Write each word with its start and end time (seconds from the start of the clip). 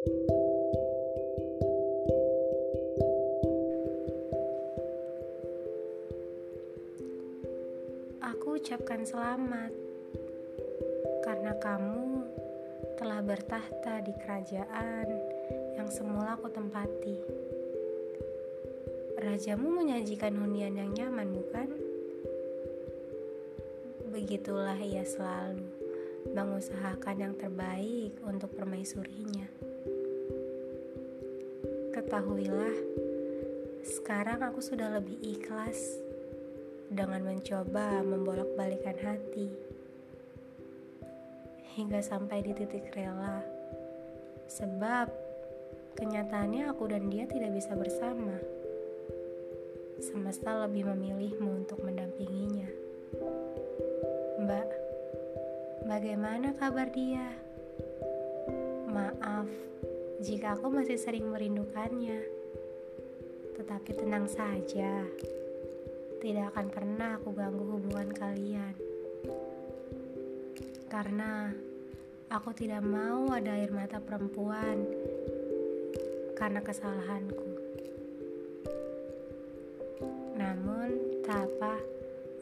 Aku 0.00 0.16
ucapkan 8.56 9.04
selamat 9.04 9.68
karena 11.20 11.52
kamu 11.60 12.24
telah 12.96 13.20
bertahta 13.20 14.00
di 14.00 14.16
kerajaan 14.24 15.04
yang 15.76 15.92
semula 15.92 16.40
aku 16.40 16.48
tempati. 16.48 17.20
Rajamu 19.20 19.84
menyajikan 19.84 20.32
hunian 20.32 20.80
yang 20.80 20.96
nyaman, 20.96 21.28
bukan? 21.28 21.68
Begitulah 24.08 24.80
ia 24.80 25.04
selalu 25.04 25.60
mengusahakan 26.32 27.16
yang 27.20 27.34
terbaik 27.36 28.16
untuk 28.24 28.48
permaisurinya. 28.56 29.69
Ketahuilah, 32.00 32.76
sekarang 33.84 34.40
aku 34.40 34.64
sudah 34.64 34.88
lebih 34.96 35.20
ikhlas 35.20 36.00
dengan 36.88 37.28
mencoba 37.28 38.00
membolak-balikan 38.00 38.96
hati 39.04 39.52
hingga 41.76 42.00
sampai 42.00 42.40
di 42.40 42.56
titik 42.56 42.88
rela. 42.96 43.44
Sebab 44.48 45.12
kenyataannya 46.00 46.72
aku 46.72 46.88
dan 46.88 47.12
dia 47.12 47.28
tidak 47.28 47.52
bisa 47.52 47.76
bersama. 47.76 48.32
Semesta 50.00 50.56
lebih 50.64 50.88
memilihmu 50.88 51.68
untuk 51.68 51.84
mendampinginya. 51.84 52.72
Mbak, 54.40 54.68
bagaimana 55.84 56.56
kabar 56.56 56.88
dia? 56.88 57.28
Maaf 58.88 59.70
jika 60.20 60.52
aku 60.52 60.68
masih 60.68 61.00
sering 61.00 61.24
merindukannya. 61.32 62.20
Tetapi 63.56 63.90
tenang 63.96 64.28
saja 64.28 65.04
tidak 66.20 66.52
akan 66.52 66.66
pernah 66.68 67.16
aku 67.16 67.32
ganggu 67.32 67.64
hubungan 67.64 68.12
kalian. 68.12 68.76
Karena 70.92 71.48
aku 72.28 72.52
tidak 72.52 72.84
mau 72.84 73.32
ada 73.32 73.56
air 73.56 73.72
mata 73.72 73.96
perempuan 73.96 74.84
karena 76.36 76.60
kesalahanku. 76.60 77.48
Namun, 80.36 81.20
tak 81.24 81.48
apa, 81.48 81.76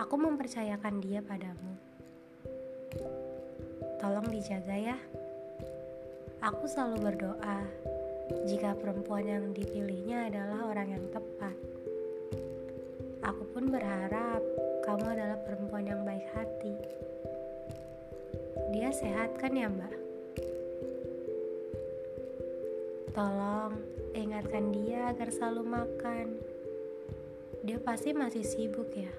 aku 0.00 0.14
mempercayakan 0.20 1.00
dia 1.00 1.20
padamu. 1.24 1.76
Tolong 4.00 4.28
dijaga 4.28 4.76
ya. 4.76 4.96
Aku 6.44 6.68
selalu 6.68 7.00
berdoa 7.00 7.60
jika 8.44 8.76
perempuan 8.76 9.24
yang 9.24 9.44
dipilihnya 9.56 10.28
adalah 10.28 10.68
orang 10.68 10.88
yang 10.92 11.04
tepat. 11.08 11.56
Aku 13.24 13.42
pun 13.56 13.72
berharap 13.72 14.44
kamu 14.84 15.06
adalah 15.16 15.38
perempuan 15.40 15.88
yang 15.88 16.04
baik 16.04 16.28
hati. 16.36 16.76
Dia 18.76 18.92
sehat 18.92 19.40
kan 19.40 19.56
ya 19.56 19.72
mbak? 19.72 19.94
Tolong 23.16 23.72
ingatkan 24.12 24.76
dia 24.76 25.16
agar 25.16 25.32
selalu 25.32 25.62
makan. 25.64 26.26
Dia 27.64 27.80
pasti 27.80 28.12
masih 28.12 28.44
sibuk 28.44 28.92
ya. 28.92 29.12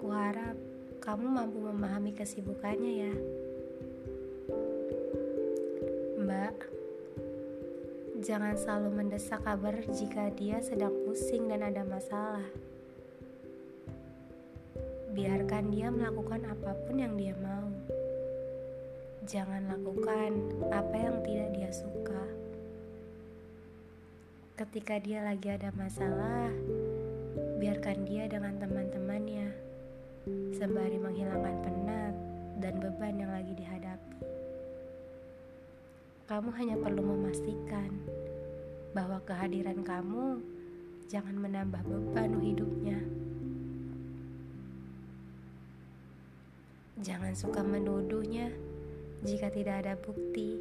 Kuharap 0.00 0.56
kamu 1.04 1.24
mampu 1.28 1.60
memahami 1.60 2.16
kesibukannya 2.16 2.92
ya. 3.04 3.14
Mbak, 6.28 6.60
Jangan 8.20 8.52
selalu 8.52 9.00
mendesak 9.00 9.40
kabar 9.48 9.72
jika 9.88 10.28
dia 10.36 10.60
sedang 10.60 10.92
pusing 11.08 11.48
dan 11.48 11.64
ada 11.64 11.80
masalah. 11.88 12.44
Biarkan 15.16 15.72
dia 15.72 15.88
melakukan 15.88 16.44
apa 16.44 16.76
pun 16.84 17.00
yang 17.00 17.16
dia 17.16 17.32
mau. 17.40 17.72
Jangan 19.24 19.72
lakukan 19.72 20.52
apa 20.68 20.96
yang 21.00 21.16
tidak 21.24 21.48
dia 21.56 21.70
suka. 21.72 22.24
Ketika 24.60 25.00
dia 25.00 25.24
lagi 25.24 25.48
ada 25.48 25.72
masalah, 25.72 26.52
biarkan 27.56 28.04
dia 28.04 28.28
dengan 28.28 28.52
teman-temannya, 28.60 29.48
sembari 30.60 31.00
menghilangkan 31.00 31.56
penat 31.64 32.14
dan 32.60 32.76
beban 32.84 33.16
yang 33.16 33.32
lagi 33.32 33.56
dihadapi 33.56 34.37
kamu 36.28 36.52
hanya 36.60 36.76
perlu 36.76 37.00
memastikan 37.00 37.88
bahwa 38.92 39.16
kehadiran 39.24 39.80
kamu 39.80 40.44
jangan 41.08 41.32
menambah 41.40 41.80
beban 41.88 42.36
hidupnya. 42.44 43.00
Jangan 47.00 47.32
suka 47.32 47.64
menuduhnya 47.64 48.52
jika 49.24 49.48
tidak 49.48 49.80
ada 49.80 49.96
bukti, 49.96 50.60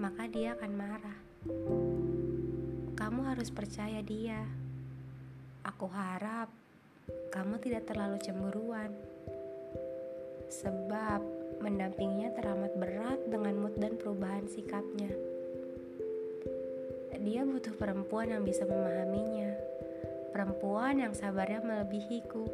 maka 0.00 0.24
dia 0.32 0.56
akan 0.56 0.72
marah. 0.80 1.18
Kamu 2.96 3.20
harus 3.28 3.52
percaya 3.52 4.00
dia. 4.00 4.48
Aku 5.60 5.92
harap 5.92 6.48
kamu 7.28 7.60
tidak 7.60 7.84
terlalu 7.84 8.16
cemburuan, 8.24 8.88
sebab 10.48 11.41
mendampinginya 11.62 12.34
teramat 12.34 12.74
berat 12.74 13.22
dengan 13.30 13.54
mood 13.62 13.78
dan 13.78 13.94
perubahan 13.94 14.50
sikapnya. 14.50 15.14
Dia 17.22 17.46
butuh 17.46 17.78
perempuan 17.78 18.34
yang 18.34 18.42
bisa 18.42 18.66
memahaminya, 18.66 19.54
perempuan 20.34 20.98
yang 20.98 21.14
sabarnya 21.14 21.62
melebihiku, 21.62 22.50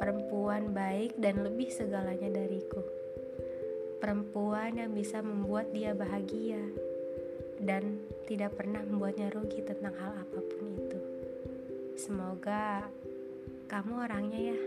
perempuan 0.00 0.72
baik 0.72 1.20
dan 1.20 1.44
lebih 1.44 1.68
segalanya 1.68 2.32
dariku, 2.32 2.80
perempuan 4.00 4.80
yang 4.80 4.96
bisa 4.96 5.20
membuat 5.20 5.68
dia 5.76 5.92
bahagia 5.92 6.64
dan 7.60 8.00
tidak 8.24 8.56
pernah 8.56 8.80
membuatnya 8.80 9.28
rugi 9.28 9.60
tentang 9.60 9.92
hal 10.00 10.24
apa 10.24 10.40
pun 10.40 10.66
itu. 10.72 11.00
Semoga 12.00 12.88
kamu 13.68 13.92
orangnya 14.08 14.56
ya. 14.56 14.60